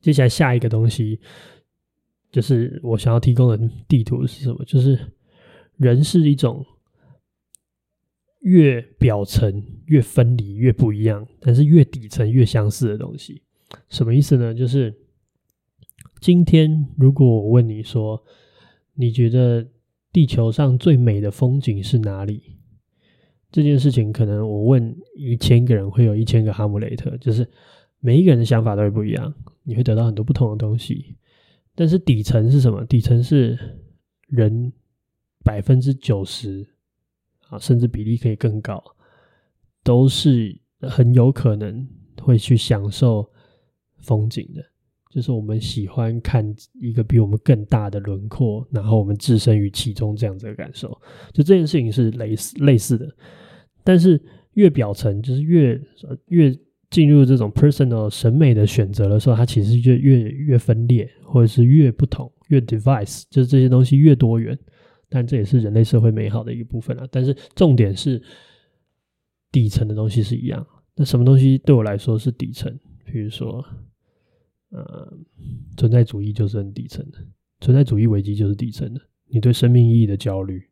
[0.00, 1.20] 接下来下一个东西
[2.32, 4.64] 就是我想要提供的地图是什么？
[4.64, 4.98] 就是
[5.76, 6.66] 人是一种
[8.40, 13.40] 越表层越分离越不一样，但是越底层越相似的东西。
[13.88, 14.52] 什么意思呢？
[14.52, 14.92] 就是
[16.22, 18.22] 今天如果我问你说，
[18.94, 19.66] 你觉得
[20.12, 22.60] 地球上最美的风景是哪里？
[23.50, 27.50] 这件事情可能我问一千个人，会有一千个哈姆雷特，就是
[27.98, 31.16] 每一个人的想法都会不一样，你会得到很多不同的东西。
[31.74, 32.84] 但是底层是什么？
[32.84, 33.58] 底层是
[34.28, 34.72] 人
[35.42, 36.64] 百分之九十
[37.48, 38.80] 啊，甚至比例可以更高，
[39.82, 41.84] 都是很有可能
[42.20, 43.28] 会去享受
[43.98, 44.62] 风景的。
[45.12, 46.42] 就是我们喜欢看
[46.80, 50.88] 一个比我们更大的轮廓，然后我们置身于其中这样子的感受。
[51.34, 53.06] 就这件事情是类似类似的，
[53.84, 54.18] 但是
[54.54, 55.78] 越表层，就是越
[56.28, 64.58] 越进入这种 personal 审美的选择的时候，它其实就越越分裂，或者是越不同，越 device，就是这些东西越多元。
[65.10, 67.06] 但这也是人类社会美好的一部分啊。
[67.12, 68.22] 但是重点是
[69.50, 70.66] 底层的东西是一样。
[70.96, 72.74] 那什么东西对我来说是底层？
[73.04, 73.62] 比如说。
[74.72, 75.12] 呃，
[75.76, 77.18] 存在主义就是很底层的，
[77.60, 79.00] 存在主义危机就是底层的。
[79.28, 80.66] 你对生命意义的焦虑，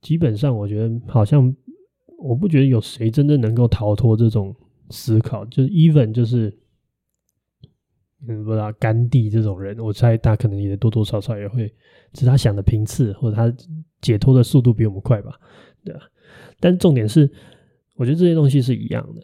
[0.00, 1.54] 基本上我觉得好像
[2.18, 4.54] 我不觉得有谁真正能够逃脱这种
[4.88, 5.44] 思考。
[5.44, 6.54] 就是 even 就是，
[8.26, 11.66] 嗯，不知道甘地这种人，我猜他可能也多多少少也会，
[12.12, 13.54] 只是他想的频次或者他
[14.00, 15.38] 解脱的速度比我们快吧，
[15.84, 16.00] 对吧？
[16.58, 17.30] 但重点是，
[17.96, 19.22] 我觉得这些东西是一样的。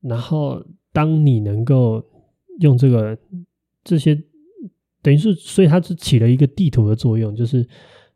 [0.00, 2.04] 然后当你能够
[2.60, 3.18] 用这个
[3.82, 4.14] 这些
[5.02, 7.66] 等于是，所以它是起了一个地图的作用，就是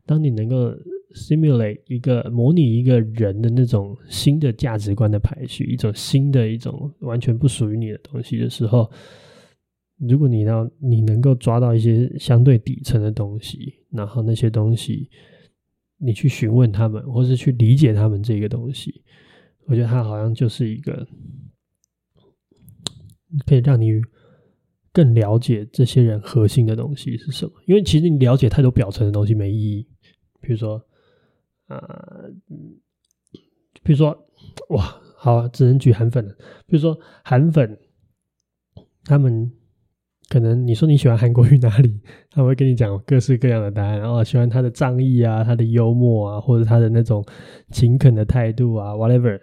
[0.05, 0.71] 当你能够
[1.13, 8.89] simulate 一个模拟一个人的那种新的价值观的排序，一种新的一种完全不属于你的东西的时候，
[9.99, 15.09] 如果你要你能够抓到一些相对底层的东西，然后那些东西
[15.97, 19.03] 你去询问他们，或是去理解他们这个东西，
[19.67, 21.07] 我觉得它好像就是一个
[23.45, 24.01] 可以让你。
[24.99, 27.53] 更了解这些人核心的东西是什么？
[27.67, 29.87] 因为其实你了解太多表层的东西没意义。
[30.41, 30.75] 比如说，
[31.67, 32.29] 啊、呃，
[33.81, 34.09] 比如说，
[34.71, 36.33] 哇，好、只能举韩粉了。
[36.67, 37.79] 比如说韩粉，
[39.05, 39.49] 他们
[40.27, 41.97] 可能你说你喜欢韩国瑜哪里，
[42.29, 43.97] 他们会跟你讲各式各样的答案。
[43.97, 47.25] 然后喜欢他的仗义啊，他的幽默啊，或者他的那种
[47.71, 49.39] 勤恳的态度啊，whatever。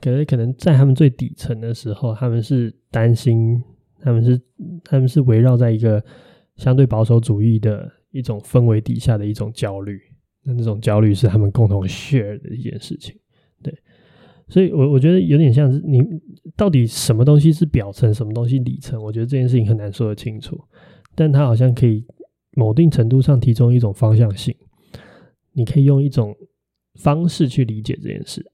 [0.00, 3.62] 可是可能在他们最底层的时候，他们是担心。
[4.00, 4.40] 他们是
[4.84, 6.02] 他们是围绕在一个
[6.56, 10.00] 相对保守主义的一种氛围底下的一种焦虑，
[10.44, 13.14] 那这种焦虑是他们共同 share 的一件事情，
[13.62, 13.74] 对，
[14.48, 16.00] 所以我我觉得有点像是你
[16.56, 20.58] 到底什么东西是表层，什么东西里层，我觉得这件事情很难说得清楚，
[21.14, 22.06] 但它好像可以
[22.52, 24.54] 某定程度上提供一种方向性，
[25.52, 26.34] 你可以用一种
[26.94, 28.44] 方式去理解这件事。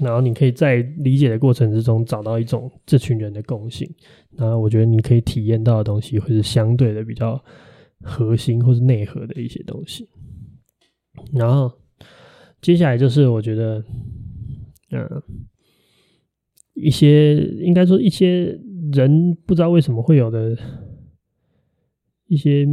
[0.00, 3.88] 然后你可以在理解的过程之中找到一种这群人的共性，
[4.32, 7.42] 然后我觉得你可以体验到的东西会是相对的比较
[8.02, 10.08] 核心或是内核的一些东西。
[11.32, 11.72] 然后
[12.60, 13.84] 接下来就是我觉得，
[14.90, 15.22] 嗯，
[16.74, 18.58] 一些应该说一些
[18.92, 20.56] 人不知道为什么会有的
[22.26, 22.66] 一些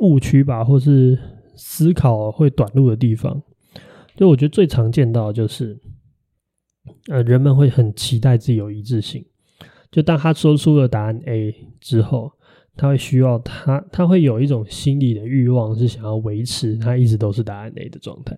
[0.00, 1.18] 误区吧，或是
[1.56, 3.42] 思考会短路的地方，
[4.16, 5.76] 就我觉得最常见到就是。
[7.08, 9.24] 呃，人们会很期待自己有一致性。
[9.90, 12.30] 就当他说出了答案 A 之后，
[12.76, 18.36] 他会需要他，他会有一种心理的欲望，是想要维持他一直都是答案 A 的状态。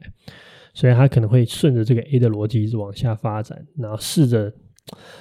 [0.72, 4.52] 所以他可能会顺着这个 A 的逻辑一直往下发展，然后试着，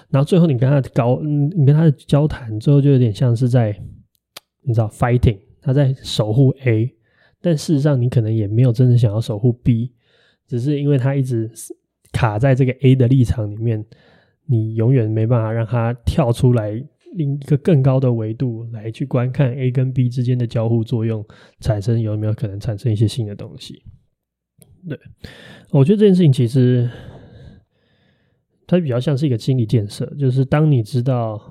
[0.09, 3.75] 然后最后你跟他高，你跟他的交谈，最后就有点像是在，
[4.61, 6.95] 你知道 fighting，他在守护 A，
[7.41, 9.91] 但事实上你可能也没有真的想要守护 B，
[10.47, 11.51] 只是因为他一直。
[12.19, 13.85] 卡在这个 A 的立场里面，
[14.45, 16.71] 你永远没办法让它跳出来，
[17.15, 21.25] 另一个更高的维度来去观看 A 跟 B 之间的交互作用，
[21.61, 23.81] 产生有没有可能产生一些新的东西？
[24.89, 24.99] 对，
[25.71, 26.89] 我觉得这件事情其实
[28.67, 31.41] 它比较像是一个心理建设，就是当你知道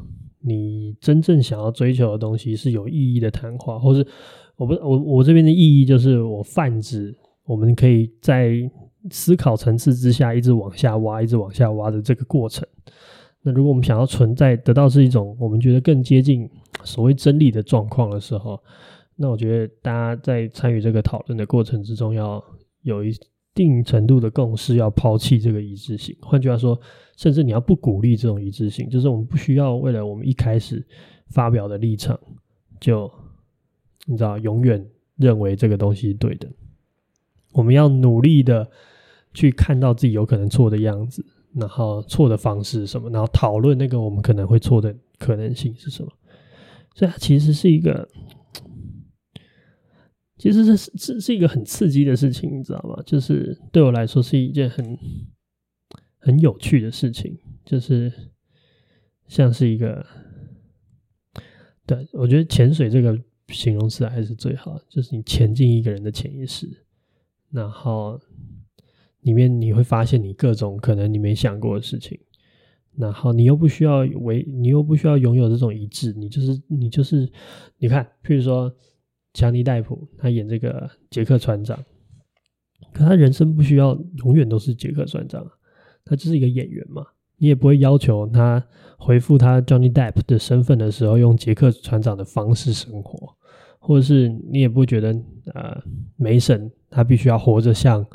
[0.43, 4.07] 你真正想要追求的东西是有意义的谈话，或是
[4.57, 8.71] 我不我我这边的意义就是我泛指，我们可以在。
[9.11, 12.67] 思考层次之下，一直往下挖，一直往下挖的这个过程。
[13.43, 16.51] 那如果我们想要存在，得到是一种我们觉得更接近
[16.85, 18.61] 所谓真理的状况的时候，
[19.15, 22.43] 那我觉得大家在参与这个讨论的过程之中，要
[22.83, 23.13] 有一
[23.55, 26.17] 定程度的共识，要抛弃这个一致性。
[26.21, 26.79] 换句话说，
[27.17, 30.85] 甚至你要不鼓励这种一致性，就是我们不需要为了我们一开始
[31.29, 32.19] 发表的立场，
[32.81, 33.11] 就
[34.07, 34.85] 你知道永远
[35.17, 36.49] 认为这个东西是对的。
[37.59, 38.71] 我们要努力的。
[39.35, 46.11] 去看到自己有可能错的样子，然后错的方式什么，然后讨论那个我们可能会错的可能性是什么。
[46.95, 48.09] 所以它其实是一个，
[50.39, 53.01] 其实这是是是一个很刺激的事情，你知道吗？
[53.05, 54.99] 就是对我来说是一件很
[56.19, 58.11] 很有趣的事情，就是
[59.29, 60.05] 像是一个，
[61.87, 63.17] 对，我觉得潜水这个
[63.49, 66.67] 形容词还是最好，就是你潜进一个人的潜意识，
[67.51, 68.21] 然后。
[69.23, 72.19] 里面你会发现你各种可能你没想过的事情，
[72.97, 77.31] 然后你又不需要为你又不需要拥有这种一致，你就是你就是
[77.79, 78.73] 你看，譬如说
[79.35, 81.77] 强尼戴普他演这个杰克船长，
[82.93, 85.45] 可他人生不需要永远都是杰克船长，
[86.05, 87.05] 他就是一个演员嘛，
[87.37, 88.65] 你也不会要求他
[88.99, 93.37] 回复他 Johnny Depp 的身份的时候用杰克船长的方式生活，
[93.79, 95.13] 或者是你也不觉得
[95.55, 95.83] 呃
[96.17, 98.07] 梅婶他必须要活着像。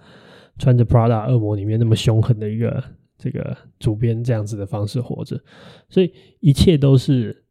[0.59, 2.81] 穿着 Prada 恶魔里面那么凶狠的一个
[3.17, 5.43] 这个主编这样子的方式活着，
[5.89, 7.43] 所以一切都是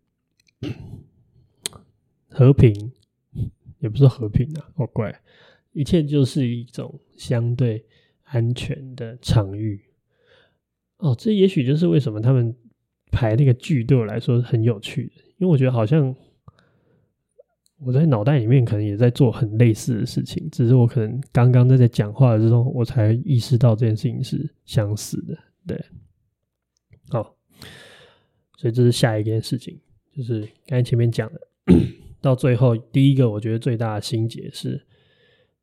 [2.28, 2.92] 和平，
[3.80, 5.20] 也不是和平啊，好怪，
[5.72, 7.84] 一切就是一种相对
[8.22, 9.80] 安全的场域。
[10.98, 12.54] 哦，这也许就是为什么他们
[13.10, 16.14] 排那个剧对我来说很有趣的，因为我觉得好像。
[17.84, 25.36] 我在脑袋里面可能也在做很类似的事情，只是我可能刚刚在在讲话的时候，我才意识到这件事情是相似的。
[25.66, 25.84] 对，
[27.08, 27.34] 好，
[28.56, 29.78] 所以这是下一件事情，
[30.16, 31.40] 就是刚才前面讲的，
[32.20, 34.80] 到最后，第一个我觉得最大的心结是，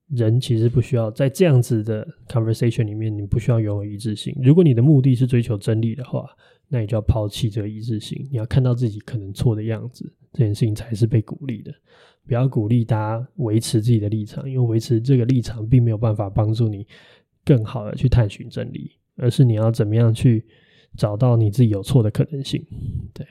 [0.09, 4.35] 人其实不需要在这样子的 conversation 里面，你不需要拥有一致性。
[4.41, 6.29] 如果你的目的是追求真理的话，
[6.67, 11.73] 那你就要抛弃这个一致性，你要看到自己可能错的样子，这件事情才是被鼓励的。
[12.27, 16.85] 不要鼓励大家维持自己的立场，因为维持这个立场并没有办法帮助你
[17.43, 20.45] 更好的去探寻真理，而是你要怎么样去
[20.95, 22.63] 找到你自己有错的可能性。
[23.13, 23.25] 对。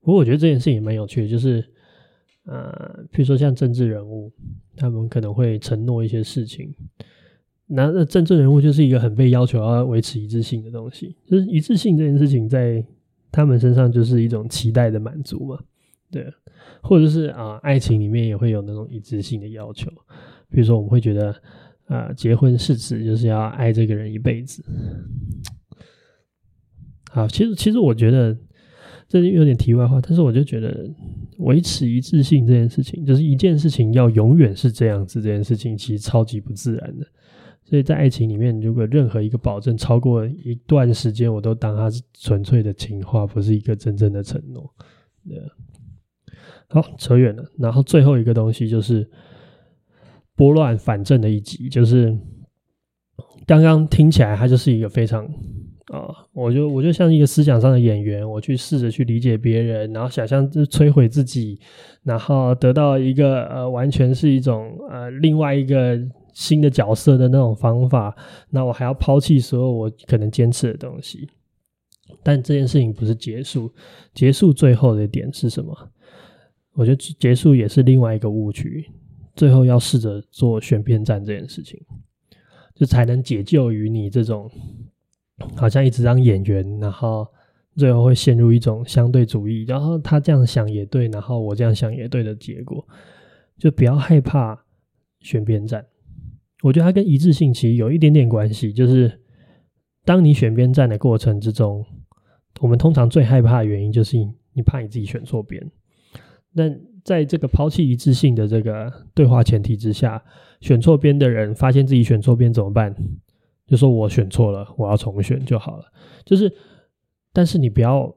[0.00, 1.64] 不过我觉得这件事情也蛮有趣的，就是
[2.46, 4.32] 呃，比如说像政治人物，
[4.76, 6.74] 他们可能会承诺一些事情。
[7.66, 12.84] 那那政治人物就是一个很被要求要维持一致性的东西，就是一致性这件事情在
[13.32, 15.58] 他们身上就是一种期待的满足嘛，
[16.08, 16.32] 对，
[16.80, 19.90] 或者是啊，爱情里面也会有那种一致性的要求，
[20.48, 21.34] 比如说我们会觉得
[21.86, 24.64] 啊，结婚誓词就是要爱这个人一辈子。
[27.10, 28.36] 好，其实其实我觉得
[29.08, 30.88] 这有点题外话，但是我就觉得
[31.38, 37.06] 维持一致性这件事情，就是一件事情要永远是这样子，这件事情其实超级不自然的。
[37.64, 44.72] 所以在爱情里面，如果任何一个保证超过一段时间，我都当它是纯粹的情话，不是一个真正的承诺。
[46.68, 47.44] 好，扯远了。
[47.58, 49.08] 然后最后一个东西就是
[50.36, 52.16] 拨乱反正的一集，就是
[53.46, 55.28] 刚刚听起来，它就是一个非常
[55.92, 61.60] 啊，我就我就像一个思想上的演员，我去试着去理解别人，然后想象就摧毁自己，
[62.02, 65.98] 然后得到一个呃，完全是一种呃，另外一个。
[66.36, 68.14] 新的角色的那种方法，
[68.50, 71.26] 那我还要抛弃所有我可能坚持的东西。
[72.22, 73.72] 但这件事情不是结束，
[74.12, 75.74] 结束最后的点是什么？
[76.74, 78.84] 我觉得结束也是另外一个误区。
[79.34, 81.80] 最后要试着做选边站这件事情，
[82.74, 84.50] 就才能解救于你这种
[85.56, 87.26] 好像一直当演员，然后
[87.76, 92.86] 最后会陷入一种相对主义，然后他这样想也对，然后我这样想也对的结果。
[93.58, 94.64] 就不要害怕
[95.20, 95.86] 选边站。
[96.62, 99.20] 我觉得它跟一致性其实有一点点关系，就是
[100.04, 101.84] 当你选边站的过程之中，
[102.60, 104.18] 我们通常最害怕的原因就是
[104.52, 105.70] 你怕你自己选错边。
[106.54, 110.22] 但在这个抛弃一致性的这个对话前提之下，
[110.60, 112.94] 选错边的人发现自己选错边怎么办？
[113.66, 115.84] 就说我选错了，我要重选就好了。
[116.24, 116.52] 就是，
[117.32, 118.14] 但是你不要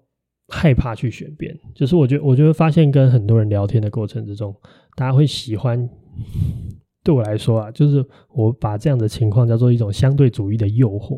[0.47, 1.57] 害怕去选边。
[1.73, 4.55] 就是我觉得，我就会发现跟很多人聊天的过程之中，
[4.95, 5.89] 大家会喜欢。
[7.01, 11.15] 对我来说啊，就是我把这样的情况叫做一种相对主义的诱惑，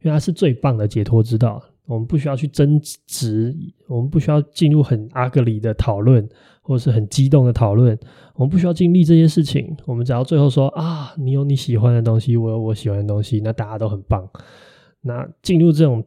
[0.00, 1.60] 因为它是最棒的解脱之道。
[1.86, 3.54] 我们不需要去争执，
[3.88, 6.26] 我们不需要进入很阿格里的讨论，
[6.68, 7.98] 或是很激动的讨论。
[8.34, 14.28] 我们不需要经历这些事情，我们只要最后说啊，你有你喜欢的东西，我有我喜欢的东西，那大家都很棒。
[15.00, 16.04] 那进入这种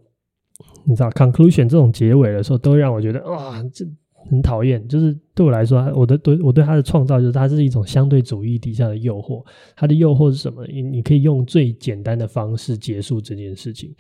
[0.86, 3.86] 你知道 conclusion 这种结尾的时候，都让我觉得哇，这。
[4.30, 9.44] 很讨厌，就是对我来说，我的对我对他的创造，就是它是一种相对主义底下的诱惑。
[9.76, 10.64] 它的诱惑是什么？
[10.68, 13.92] 你你可以用最简单的方式结束这件事情，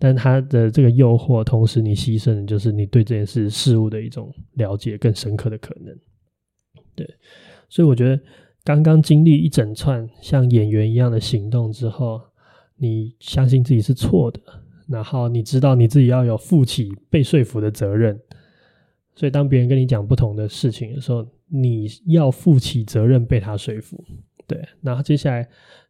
[0.00, 5.94] 但它的这个诱惑，同时你牺牲的就是你对这件事事物的一种了解更深刻的可能。
[6.96, 7.06] 对，
[7.68, 8.20] 所以我觉得
[8.64, 12.20] 刚刚经历一整串像演员一样的行动之后，
[12.76, 14.40] 你相信自己是错的，
[14.88, 18.18] 然后你知道你自己要有负起被说服的责任。
[19.14, 24.02] 所以，当别人跟你讲不同的事情的时候，你要负起责任被他说服，
[24.46, 24.66] 对。
[24.80, 25.46] 然后接下来，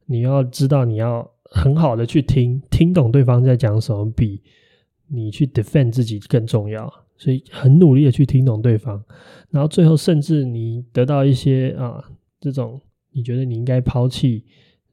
[0.07, 4.41] 你要知道你要很好的去听，听懂对方在讲什么，比
[5.09, 6.91] 你去 defend 自己更重要。
[7.17, 9.05] 所以，很努力的去听懂对方，
[9.51, 12.03] 然后最后甚至你得到一些啊，
[12.41, 12.81] 这种
[13.13, 14.43] 你觉得你应该抛弃，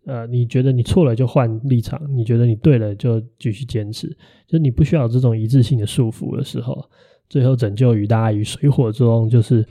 [0.05, 4.09] 呃，你觉得你错了就换立场，你觉得你对了就继续坚持，
[4.45, 6.89] 就是你不需要这种一致性的束缚的时候。
[7.29, 9.65] 最后拯救于大于水火之中，就是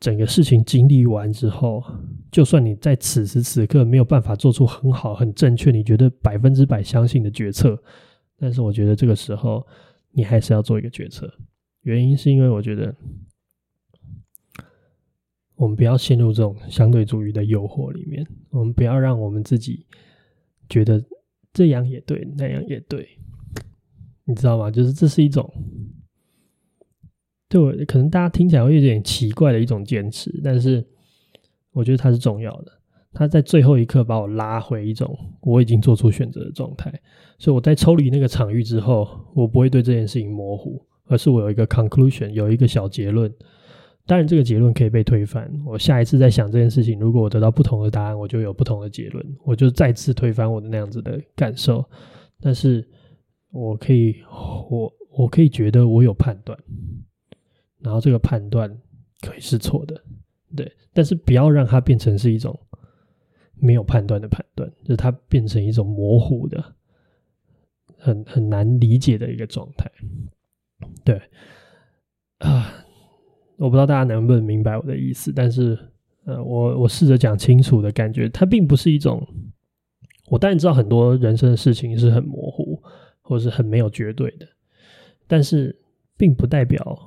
[0.00, 1.84] 整个事情经历完之后，
[2.32, 7.78] 就算你在此时此刻没有办法做出很好、很正确、你觉得百分之百相信的决策，
[8.38, 9.66] 但是我觉得这个时候
[10.10, 11.30] 你还是要做一个决策。
[11.82, 12.94] 原因是因为我觉得
[15.56, 19.84] 我们不要陷入这种相对主义的诱惑里面，我们不要让我们自己
[20.68, 21.04] 觉得
[21.52, 23.06] 这样也对，那样也对，
[24.24, 24.70] 你知道吗？
[24.70, 25.52] 就是这是一种。
[27.50, 30.82] 对我可能大家听起来会有点奇怪的一种坚持，但是
[31.72, 32.72] 我觉得它是重要的。
[33.12, 36.90] 它在最后一刻把我拉回一种我已经做出选择的状态，
[37.38, 43.28] 所以我在抽离那个场域之后，我不会对这件事情模糊，而是我有一个 conclusion，有一个小结论。
[44.06, 45.52] 当然，这个结论可以被推翻。
[45.66, 51.84] 我下一次再想这件事情，如果我得到不同的答案，我就有不同的结论，我就再次推翻我的那样子的感受。
[52.40, 52.88] 但是
[53.50, 54.14] 我可以，
[54.70, 56.56] 我我可以觉得我有判断。
[57.82, 58.70] 然后这个判断
[59.22, 59.98] 可以是错的，
[60.54, 62.58] 对，但是不要让它变成是一种
[63.54, 66.62] 没有判断的判断，就是它变成一种模糊的、
[67.96, 69.90] 很很难理解的一个状态。
[71.04, 71.20] 对，
[72.38, 72.70] 啊，
[73.56, 75.78] 我不知道大家能不能明白我的意思，但是，
[76.24, 79.26] 呃，我我试着讲清楚的感觉，它并不是一种，
[80.28, 82.82] 我当然知道很多人生的事情是很模糊，
[83.22, 84.46] 或是很没有绝对的，
[85.26, 85.74] 但是
[86.18, 87.06] 并不代表。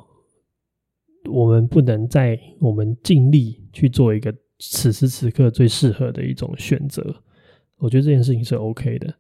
[1.30, 7.04] 我们不能在我们尽力去做一个此时此刻最适合的一种选择，
[7.78, 9.14] 我觉得这件事情是 OK 的。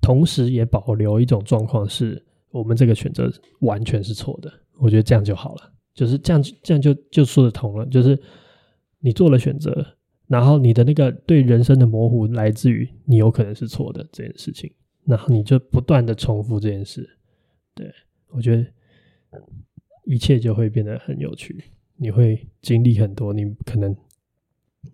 [0.00, 3.30] 同时也保留一种状况，是我们这个选择
[3.60, 4.52] 完全是错的。
[4.78, 7.84] 我觉得这样就好了，就是这样，这样就就说得通了。
[7.86, 8.16] 就是
[9.00, 9.84] 你做了选择，
[10.28, 14.72] 然后你的那个对人生的模糊来自于你有可能是错的这件事情，
[15.04, 17.08] 然后你就不断的重复这件事。
[17.74, 17.92] 对，
[18.28, 18.64] 我觉得。
[20.06, 21.64] 一切就会变得很有趣，
[21.96, 23.94] 你会经历很多你可能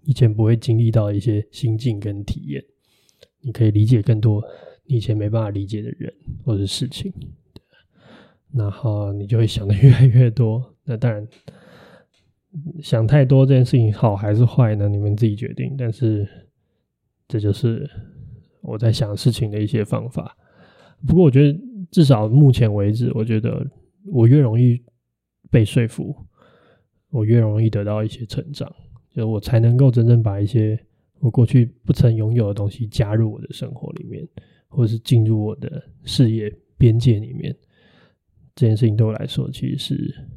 [0.05, 2.65] 以前不会经历到一些心境跟体验，
[3.43, 4.43] 你可以理解更多
[4.87, 6.11] 你以前没办法理解的人
[6.43, 7.13] 或者事情，
[8.53, 10.75] 然后你就会想的越来越多。
[10.85, 11.29] 那当然，
[12.83, 14.89] 想太多这件事情好还是坏呢？
[14.89, 15.75] 你们自己决定。
[15.77, 16.27] 但是
[17.29, 17.87] 这就是
[18.63, 20.35] 我在想事情的一些方法。
[21.07, 21.61] 不过我觉得
[21.91, 23.67] 至少目前为止，我觉得
[24.07, 24.83] 我越容易。
[25.53, 26.17] 被说服，
[27.11, 28.75] 我越容易得到一些成长，
[29.11, 30.77] 就我才能够真正把一些
[31.21, 34.27] 我过去不曾拥有的东西加入我的生活里面，
[34.67, 37.55] 或者是进入我的事业边界里面。
[38.55, 40.29] 这件事情对我来说其实是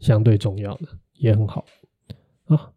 [0.00, 1.64] 相对重要的，也很好。
[2.44, 2.74] 好，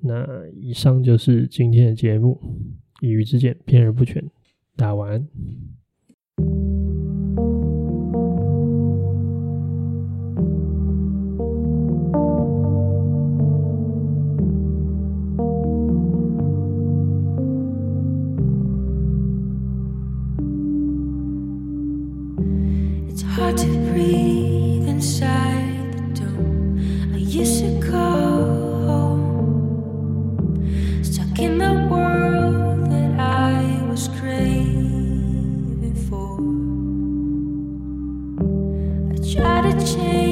[0.00, 2.38] 那以上就是今天的节目，
[3.00, 4.22] 一语之见，偏而不全。
[4.76, 6.75] 大家晚安。
[23.36, 27.12] Hard to breathe inside the dome.
[27.12, 28.08] I used to go
[28.88, 30.24] home,
[31.04, 36.40] stuck in the world that I was craving for.
[39.12, 40.25] I tried to change.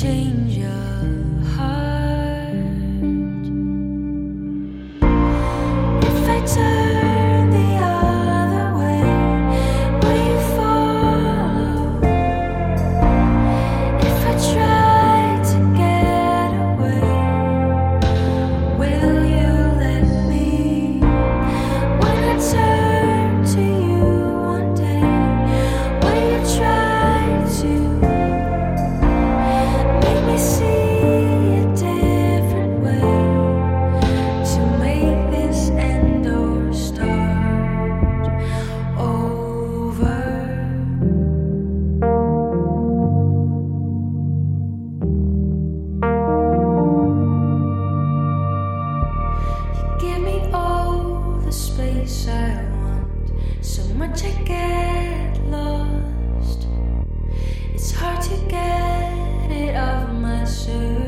[0.00, 0.49] change.
[52.28, 53.64] I want.
[53.64, 56.66] So much I get lost.
[57.72, 60.99] It's hard to get it off my soul.